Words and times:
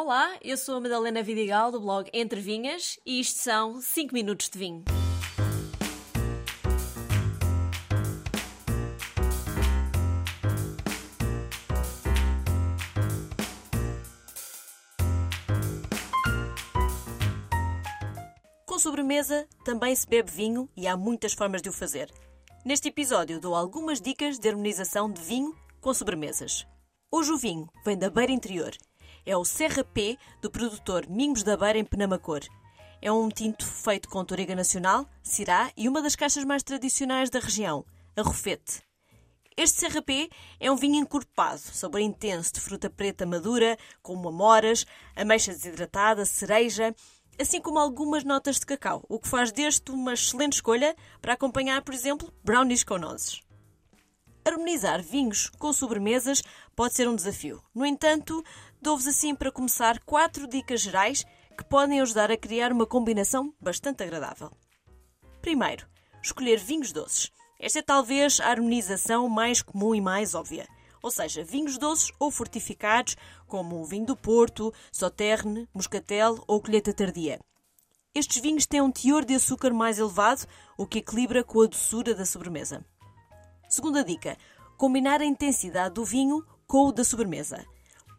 Olá, 0.00 0.38
eu 0.44 0.56
sou 0.56 0.76
a 0.76 0.80
Madalena 0.80 1.24
Vidigal 1.24 1.72
do 1.72 1.80
blog 1.80 2.08
Entre 2.14 2.40
Vinhas 2.40 3.00
e 3.04 3.18
isto 3.18 3.40
são 3.40 3.80
5 3.80 4.14
minutos 4.14 4.48
de 4.48 4.56
vinho. 4.56 4.84
Com 18.64 18.78
sobremesa 18.78 19.48
também 19.64 19.96
se 19.96 20.06
bebe 20.06 20.30
vinho 20.30 20.70
e 20.76 20.86
há 20.86 20.96
muitas 20.96 21.32
formas 21.32 21.60
de 21.60 21.70
o 21.70 21.72
fazer. 21.72 22.08
Neste 22.64 22.86
episódio 22.86 23.40
dou 23.40 23.52
algumas 23.52 24.00
dicas 24.00 24.38
de 24.38 24.48
harmonização 24.48 25.10
de 25.10 25.20
vinho 25.20 25.52
com 25.80 25.92
sobremesas. 25.92 26.64
Hoje 27.10 27.32
o 27.32 27.36
vinho 27.36 27.68
vem 27.84 27.98
da 27.98 28.08
beira 28.08 28.30
interior. 28.30 28.70
É 29.28 29.36
o 29.36 29.44
Serra 29.44 29.84
P 29.84 30.16
do 30.40 30.50
produtor 30.50 31.06
Mingos 31.06 31.42
da 31.42 31.54
Beira 31.54 31.78
em 31.78 31.84
Penamacor. 31.84 32.40
É 33.02 33.12
um 33.12 33.28
tinto 33.28 33.62
feito 33.62 34.08
com 34.08 34.24
Toriga 34.24 34.56
Nacional, 34.56 35.06
Cirá 35.22 35.70
e 35.76 35.86
uma 35.86 36.00
das 36.00 36.16
caixas 36.16 36.44
mais 36.44 36.62
tradicionais 36.62 37.28
da 37.28 37.38
região, 37.38 37.84
a 38.16 38.22
Rufete. 38.22 38.80
Este 39.54 40.00
P 40.00 40.30
é 40.58 40.72
um 40.72 40.76
vinho 40.76 40.94
encorpado, 40.94 41.60
sabor 41.60 42.00
intenso 42.00 42.54
de 42.54 42.60
fruta 42.60 42.88
preta 42.88 43.26
madura, 43.26 43.76
como 44.00 44.30
amoras, 44.30 44.86
ameixa 45.14 45.52
desidratada, 45.52 46.24
cereja, 46.24 46.96
assim 47.38 47.60
como 47.60 47.78
algumas 47.78 48.24
notas 48.24 48.58
de 48.58 48.64
cacau, 48.64 49.04
o 49.10 49.18
que 49.18 49.28
faz 49.28 49.52
deste 49.52 49.90
uma 49.90 50.14
excelente 50.14 50.54
escolha 50.54 50.96
para 51.20 51.34
acompanhar, 51.34 51.82
por 51.82 51.92
exemplo, 51.92 52.32
brownies 52.42 52.82
com 52.82 52.96
nozes. 52.96 53.42
Harmonizar 54.48 55.02
vinhos 55.02 55.50
com 55.58 55.74
sobremesas 55.74 56.42
pode 56.74 56.94
ser 56.94 57.06
um 57.06 57.14
desafio. 57.14 57.62
No 57.74 57.84
entanto, 57.84 58.42
dou-vos 58.80 59.06
assim 59.06 59.34
para 59.34 59.52
começar 59.52 60.02
quatro 60.04 60.48
dicas 60.48 60.80
gerais 60.80 61.22
que 61.54 61.62
podem 61.62 62.00
ajudar 62.00 62.30
a 62.30 62.36
criar 62.36 62.72
uma 62.72 62.86
combinação 62.86 63.52
bastante 63.60 64.02
agradável. 64.02 64.50
Primeiro, 65.42 65.86
escolher 66.22 66.58
vinhos 66.58 66.92
doces. 66.92 67.30
Esta 67.60 67.80
é 67.80 67.82
talvez 67.82 68.40
a 68.40 68.46
harmonização 68.46 69.28
mais 69.28 69.60
comum 69.60 69.94
e 69.94 70.00
mais 70.00 70.34
óbvia. 70.34 70.66
Ou 71.02 71.10
seja, 71.10 71.44
vinhos 71.44 71.76
doces 71.76 72.10
ou 72.18 72.30
fortificados, 72.30 73.16
como 73.46 73.78
o 73.78 73.84
vinho 73.84 74.06
do 74.06 74.16
Porto, 74.16 74.72
Sauterne, 74.90 75.68
Moscatel 75.74 76.42
ou 76.46 76.62
Colheita 76.62 76.94
Tardia. 76.94 77.38
Estes 78.14 78.40
vinhos 78.40 78.64
têm 78.64 78.80
um 78.80 78.90
teor 78.90 79.26
de 79.26 79.34
açúcar 79.34 79.74
mais 79.74 79.98
elevado, 79.98 80.46
o 80.78 80.86
que 80.86 81.00
equilibra 81.00 81.44
com 81.44 81.60
a 81.60 81.66
doçura 81.66 82.14
da 82.14 82.24
sobremesa. 82.24 82.82
Segunda 83.68 84.02
dica: 84.02 84.36
combinar 84.76 85.20
a 85.20 85.26
intensidade 85.26 85.94
do 85.94 86.04
vinho 86.04 86.44
com 86.66 86.88
o 86.88 86.92
da 86.92 87.04
sobremesa. 87.04 87.64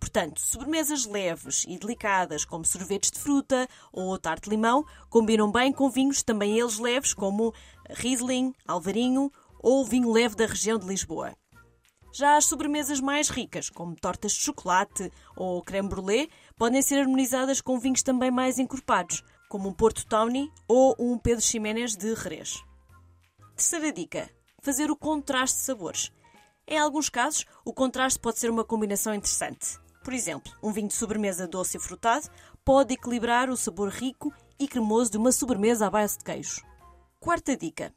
Portanto, 0.00 0.40
sobremesas 0.40 1.04
leves 1.06 1.64
e 1.68 1.78
delicadas, 1.78 2.44
como 2.44 2.64
sorvetes 2.64 3.10
de 3.10 3.18
fruta 3.18 3.68
ou 3.92 4.18
tarte 4.18 4.44
de 4.44 4.50
limão, 4.50 4.84
combinam 5.08 5.50
bem 5.50 5.72
com 5.72 5.90
vinhos 5.90 6.22
também 6.22 6.58
eles 6.58 6.78
leves, 6.78 7.14
como 7.14 7.54
Riesling, 7.90 8.54
Alvarinho 8.66 9.32
ou 9.60 9.84
vinho 9.84 10.12
leve 10.12 10.34
da 10.34 10.46
região 10.46 10.78
de 10.78 10.86
Lisboa. 10.86 11.34
Já 12.12 12.36
as 12.36 12.46
sobremesas 12.46 13.00
mais 13.00 13.28
ricas, 13.28 13.68
como 13.68 13.94
tortas 13.94 14.32
de 14.32 14.40
chocolate 14.40 15.12
ou 15.36 15.62
creme 15.62 15.88
brulee, 15.88 16.30
podem 16.56 16.80
ser 16.80 17.00
harmonizadas 17.00 17.60
com 17.60 17.78
vinhos 17.78 18.02
também 18.02 18.30
mais 18.30 18.58
encorpados, 18.58 19.22
como 19.48 19.68
um 19.68 19.72
Porto 19.72 20.06
Tawny 20.06 20.50
ou 20.66 20.96
um 20.98 21.18
Pedro 21.18 21.44
Ximénez 21.44 21.94
de 21.94 22.14
Jerez. 22.14 22.62
Terceira 23.54 23.92
dica: 23.92 24.30
fazer 24.66 24.90
o 24.90 24.96
contraste 24.96 25.58
de 25.58 25.62
sabores. 25.62 26.12
Em 26.66 26.76
alguns 26.76 27.08
casos, 27.08 27.46
o 27.64 27.72
contraste 27.72 28.18
pode 28.18 28.40
ser 28.40 28.50
uma 28.50 28.64
combinação 28.64 29.14
interessante. 29.14 29.78
Por 30.02 30.12
exemplo, 30.12 30.52
um 30.60 30.72
vinho 30.72 30.88
de 30.88 30.94
sobremesa 30.94 31.46
doce 31.46 31.76
e 31.76 31.80
frutado 31.80 32.28
pode 32.64 32.94
equilibrar 32.94 33.48
o 33.48 33.56
sabor 33.56 33.90
rico 33.90 34.34
e 34.58 34.66
cremoso 34.66 35.12
de 35.12 35.18
uma 35.18 35.30
sobremesa 35.30 35.86
à 35.86 35.90
base 35.90 36.18
de 36.18 36.24
queijo. 36.24 36.64
Quarta 37.20 37.56
dica: 37.56 37.94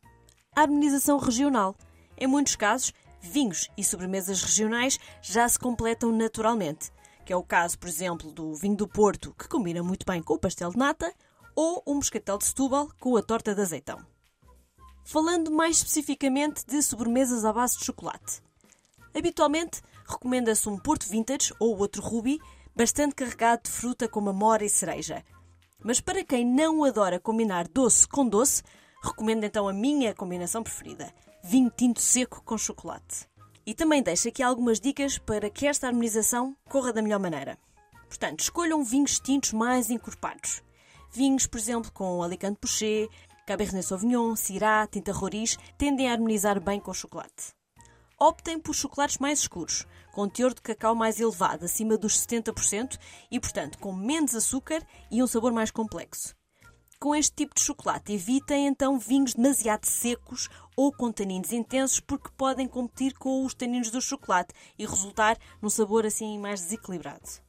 a 0.56 0.62
harmonização 0.62 1.18
regional. 1.18 1.76
Em 2.16 2.28
muitos 2.28 2.56
casos, 2.56 2.94
vinhos 3.20 3.68
e 3.76 3.84
sobremesas 3.84 4.44
regionais 4.44 5.00
já 5.24 5.50
se 5.50 5.58
completam 5.58 6.12
naturalmente, 6.12 6.92
que 7.26 7.34
é 7.34 7.36
o 7.36 7.42
caso, 7.42 7.80
por 7.80 7.90
exemplo, 7.90 8.32
do 8.32 8.54
vinho 8.54 8.76
do 8.76 8.88
Porto, 8.88 9.34
que 9.34 9.48
combina 9.48 9.82
muito 9.82 10.06
bem 10.06 10.22
com 10.22 10.36
o 10.36 10.40
pastel 10.40 10.70
de 10.70 10.78
nata, 10.78 11.12
ou 11.56 11.82
o 11.84 11.96
moscatel 11.96 12.38
de 12.38 12.46
Setúbal 12.46 12.92
com 13.00 13.18
a 13.18 13.24
torta 13.24 13.56
de 13.56 13.62
azeitão. 13.62 14.06
Falando 15.12 15.50
mais 15.50 15.78
especificamente 15.78 16.64
de 16.68 16.84
sobremesas 16.84 17.44
à 17.44 17.52
base 17.52 17.80
de 17.80 17.84
chocolate. 17.84 18.44
Habitualmente, 19.12 19.82
recomenda-se 20.06 20.70
um 20.70 20.78
Porto 20.78 21.10
Vintage 21.10 21.52
ou 21.60 21.80
outro 21.80 22.00
Ruby, 22.00 22.40
bastante 22.76 23.16
carregado 23.16 23.64
de 23.64 23.72
fruta 23.72 24.08
como 24.08 24.30
amora 24.30 24.64
e 24.64 24.70
cereja. 24.70 25.26
Mas 25.84 26.00
para 26.00 26.24
quem 26.24 26.46
não 26.46 26.84
adora 26.84 27.20
combinar 27.20 27.68
doce 27.68 28.08
com 28.08 28.24
doce, 28.24 28.62
recomendo 29.02 29.46
então 29.46 29.68
a 29.68 29.74
minha 29.74 30.14
combinação 30.14 30.62
preferida: 30.62 31.12
vinho 31.44 31.72
tinto 31.76 32.00
seco 32.00 32.44
com 32.44 32.56
chocolate. 32.56 33.28
E 33.66 33.74
também 33.74 34.04
deixo 34.04 34.28
aqui 34.28 34.44
algumas 34.44 34.80
dicas 34.80 35.18
para 35.18 35.50
que 35.50 35.66
esta 35.66 35.88
harmonização 35.88 36.56
corra 36.70 36.94
da 36.94 37.02
melhor 37.02 37.20
maneira. 37.20 37.58
Portanto, 38.08 38.42
escolham 38.42 38.84
vinhos 38.84 39.20
tintos 39.20 39.54
mais 39.54 39.90
encorpados. 39.90 40.62
Vinhos, 41.12 41.48
por 41.48 41.58
exemplo, 41.58 41.92
com 41.92 42.22
Alicante 42.22 42.60
Pochet, 42.60 43.10
Cabernet 43.50 43.84
Sauvignon, 43.84 44.36
Syrah, 44.36 44.86
Tinta 44.86 45.12
Roriz, 45.12 45.58
tendem 45.76 46.08
a 46.08 46.12
harmonizar 46.12 46.62
bem 46.62 46.80
com 46.80 46.92
o 46.92 46.94
chocolate. 46.94 47.52
Optem 48.20 48.60
por 48.60 48.76
chocolates 48.76 49.18
mais 49.18 49.40
escuros, 49.40 49.88
com 50.12 50.30
teor 50.30 50.54
de 50.54 50.62
cacau 50.62 50.94
mais 50.94 51.20
elevado, 51.20 51.66
acima 51.66 51.98
dos 51.98 52.14
70%, 52.20 53.00
e, 53.32 53.40
portanto, 53.40 53.80
com 53.80 53.92
menos 53.92 54.36
açúcar 54.36 54.86
e 55.10 55.24
um 55.24 55.26
sabor 55.26 55.52
mais 55.52 55.72
complexo. 55.72 56.36
Com 57.00 57.16
este 57.16 57.38
tipo 57.38 57.56
de 57.56 57.62
chocolate, 57.62 58.14
evitem 58.14 58.68
então 58.68 59.00
vinhos 59.00 59.34
demasiado 59.34 59.86
secos 59.86 60.48
ou 60.78 60.92
com 60.92 61.12
taninos 61.12 61.52
intensos, 61.52 62.00
porque 62.00 62.30
podem 62.38 62.68
competir 62.68 63.16
com 63.16 63.44
os 63.44 63.56
taninos 63.56 63.90
do 63.90 64.00
chocolate 64.00 64.54
e 64.78 64.86
resultar 64.86 65.40
num 65.60 65.72
sabor 65.72 66.06
assim 66.06 66.38
mais 66.38 66.62
desequilibrado. 66.62 67.49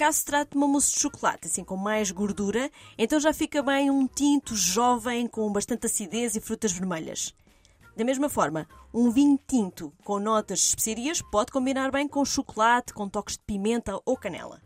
Caso 0.00 0.16
se 0.16 0.24
trate 0.24 0.52
de 0.52 0.56
uma 0.56 0.66
mousse 0.66 0.94
de 0.94 0.98
chocolate, 0.98 1.46
assim 1.46 1.62
com 1.62 1.76
mais 1.76 2.10
gordura, 2.10 2.70
então 2.96 3.20
já 3.20 3.34
fica 3.34 3.62
bem 3.62 3.90
um 3.90 4.06
tinto 4.06 4.56
jovem 4.56 5.26
com 5.26 5.52
bastante 5.52 5.84
acidez 5.84 6.34
e 6.34 6.40
frutas 6.40 6.72
vermelhas. 6.72 7.34
Da 7.94 8.02
mesma 8.02 8.30
forma, 8.30 8.66
um 8.94 9.10
vinho 9.10 9.38
tinto 9.46 9.92
com 10.02 10.18
notas 10.18 10.60
de 10.60 10.68
especiarias 10.68 11.20
pode 11.20 11.52
combinar 11.52 11.90
bem 11.90 12.08
com 12.08 12.24
chocolate, 12.24 12.94
com 12.94 13.10
toques 13.10 13.36
de 13.36 13.42
pimenta 13.44 14.00
ou 14.06 14.16
canela. 14.16 14.62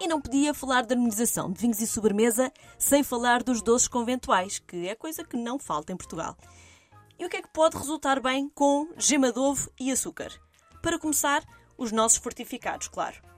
E 0.00 0.08
não 0.08 0.22
podia 0.22 0.54
falar 0.54 0.86
de 0.86 0.94
harmonização 0.94 1.52
de 1.52 1.60
vinhos 1.60 1.82
e 1.82 1.86
sobremesa 1.86 2.50
sem 2.78 3.02
falar 3.02 3.42
dos 3.42 3.60
doces 3.60 3.88
conventuais, 3.88 4.58
que 4.58 4.88
é 4.88 4.94
coisa 4.94 5.22
que 5.22 5.36
não 5.36 5.58
falta 5.58 5.92
em 5.92 5.98
Portugal. 5.98 6.34
E 7.18 7.26
o 7.26 7.28
que 7.28 7.36
é 7.36 7.42
que 7.42 7.52
pode 7.52 7.76
resultar 7.76 8.20
bem 8.20 8.48
com 8.48 8.88
gema 8.96 9.30
de 9.30 9.38
ovo 9.38 9.70
e 9.78 9.92
açúcar? 9.92 10.32
Para 10.80 10.98
começar, 10.98 11.44
os 11.76 11.92
nossos 11.92 12.16
fortificados, 12.16 12.88
claro. 12.88 13.31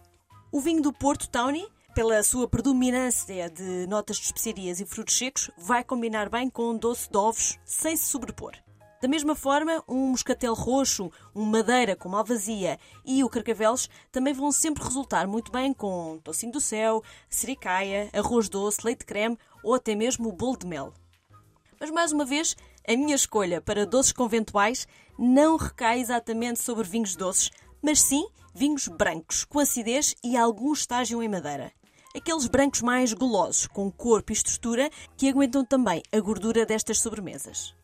O 0.54 0.60
vinho 0.60 0.80
do 0.80 0.92
Porto 0.92 1.28
Tawny, 1.28 1.66
pela 1.96 2.22
sua 2.22 2.46
predominância 2.46 3.50
de 3.50 3.88
notas 3.88 4.18
de 4.18 4.26
especiarias 4.26 4.78
e 4.78 4.86
frutos 4.86 5.18
secos, 5.18 5.50
vai 5.58 5.82
combinar 5.82 6.30
bem 6.30 6.48
com 6.48 6.70
um 6.70 6.78
doce 6.78 7.10
de 7.10 7.16
ovos 7.16 7.58
sem 7.64 7.96
se 7.96 8.06
sobrepor. 8.06 8.52
Da 9.02 9.08
mesma 9.08 9.34
forma, 9.34 9.82
um 9.88 10.10
moscatel 10.10 10.54
roxo, 10.54 11.10
um 11.34 11.44
madeira 11.44 11.96
com 11.96 12.08
malvazia 12.08 12.78
e 13.04 13.24
o 13.24 13.28
carcavelos 13.28 13.90
também 14.12 14.32
vão 14.32 14.52
sempre 14.52 14.84
resultar 14.84 15.26
muito 15.26 15.50
bem 15.50 15.74
com 15.74 16.20
tocinho 16.22 16.52
do 16.52 16.60
céu, 16.60 17.02
sericaia, 17.28 18.08
arroz 18.12 18.48
doce, 18.48 18.78
leite 18.84 19.04
creme 19.04 19.36
ou 19.60 19.74
até 19.74 19.96
mesmo 19.96 20.28
o 20.28 20.32
bolo 20.32 20.56
de 20.56 20.68
mel. 20.68 20.94
Mas 21.80 21.90
mais 21.90 22.12
uma 22.12 22.24
vez, 22.24 22.56
a 22.86 22.92
minha 22.92 23.16
escolha 23.16 23.60
para 23.60 23.84
doces 23.84 24.12
conventuais 24.12 24.86
não 25.18 25.56
recai 25.56 25.98
exatamente 25.98 26.60
sobre 26.60 26.84
vinhos 26.84 27.16
doces, 27.16 27.50
mas 27.82 28.00
sim 28.00 28.24
vinhos 28.54 28.86
brancos, 28.86 29.44
com 29.44 29.58
acidez 29.58 30.14
e 30.22 30.36
algum 30.36 30.72
estágio 30.72 31.22
em 31.22 31.28
madeira. 31.28 31.72
Aqueles 32.14 32.46
brancos 32.46 32.80
mais 32.80 33.12
golosos, 33.12 33.66
com 33.66 33.90
corpo 33.90 34.30
e 34.30 34.34
estrutura, 34.34 34.88
que 35.16 35.28
aguentam 35.28 35.64
também 35.64 36.00
a 36.12 36.20
gordura 36.20 36.64
destas 36.64 37.00
sobremesas. 37.00 37.74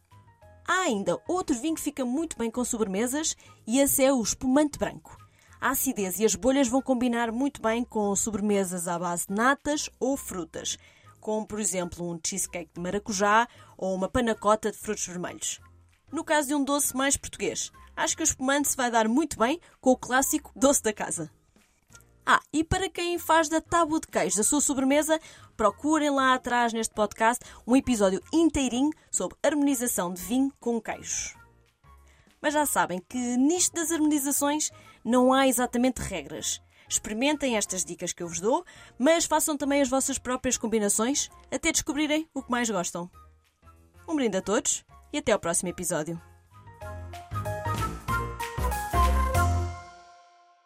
Há 0.66 0.82
ainda 0.82 1.20
outro 1.26 1.58
vinho 1.58 1.74
que 1.74 1.80
fica 1.80 2.04
muito 2.04 2.38
bem 2.38 2.48
com 2.48 2.64
sobremesas 2.64 3.36
e 3.66 3.80
esse 3.80 4.04
é 4.04 4.12
o 4.12 4.22
espumante 4.22 4.78
branco. 4.78 5.18
A 5.60 5.70
acidez 5.70 6.20
e 6.20 6.24
as 6.24 6.36
bolhas 6.36 6.68
vão 6.68 6.80
combinar 6.80 7.32
muito 7.32 7.60
bem 7.60 7.82
com 7.82 8.14
sobremesas 8.14 8.86
à 8.86 8.96
base 8.96 9.26
de 9.26 9.34
natas 9.34 9.90
ou 9.98 10.16
frutas, 10.16 10.78
como 11.20 11.44
por 11.44 11.58
exemplo 11.58 12.08
um 12.08 12.18
cheesecake 12.24 12.70
de 12.72 12.80
maracujá 12.80 13.48
ou 13.76 13.92
uma 13.94 14.08
panacota 14.08 14.70
de 14.70 14.78
frutos 14.78 15.08
vermelhos. 15.08 15.60
No 16.12 16.22
caso 16.22 16.48
de 16.48 16.54
um 16.54 16.62
doce 16.62 16.96
mais 16.96 17.16
português, 17.16 17.72
acho 18.00 18.16
que 18.16 18.22
o 18.22 18.24
espumante 18.24 18.68
se 18.68 18.76
vai 18.76 18.90
dar 18.90 19.08
muito 19.08 19.38
bem 19.38 19.60
com 19.80 19.90
o 19.90 19.96
clássico 19.96 20.50
doce 20.56 20.82
da 20.82 20.92
casa. 20.92 21.30
Ah, 22.24 22.40
e 22.52 22.64
para 22.64 22.88
quem 22.88 23.18
faz 23.18 23.48
da 23.48 23.60
tábua 23.60 24.00
de 24.00 24.06
queijo 24.06 24.36
da 24.36 24.42
sua 24.42 24.60
sobremesa, 24.60 25.20
procurem 25.56 26.10
lá 26.10 26.34
atrás 26.34 26.72
neste 26.72 26.94
podcast 26.94 27.44
um 27.66 27.76
episódio 27.76 28.22
inteirinho 28.32 28.90
sobre 29.10 29.36
harmonização 29.42 30.12
de 30.12 30.22
vinho 30.22 30.52
com 30.58 30.80
queijos. 30.80 31.34
Mas 32.40 32.54
já 32.54 32.64
sabem 32.64 33.02
que 33.06 33.18
nisto 33.18 33.74
das 33.74 33.92
harmonizações 33.92 34.70
não 35.04 35.32
há 35.32 35.46
exatamente 35.46 35.98
regras. 35.98 36.62
Experimentem 36.88 37.56
estas 37.56 37.84
dicas 37.84 38.12
que 38.12 38.22
eu 38.22 38.28
vos 38.28 38.40
dou, 38.40 38.64
mas 38.98 39.26
façam 39.26 39.56
também 39.56 39.82
as 39.82 39.88
vossas 39.88 40.18
próprias 40.18 40.56
combinações 40.56 41.28
até 41.50 41.70
descobrirem 41.70 42.28
o 42.32 42.42
que 42.42 42.50
mais 42.50 42.68
gostam. 42.70 43.10
Um 44.08 44.16
brinde 44.16 44.38
a 44.38 44.42
todos 44.42 44.84
e 45.12 45.18
até 45.18 45.32
ao 45.32 45.38
próximo 45.38 45.68
episódio. 45.68 46.29